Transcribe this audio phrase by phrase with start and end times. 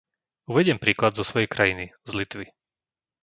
[0.51, 2.45] Uvediem príklad zo svojej krajiny, z Litvy.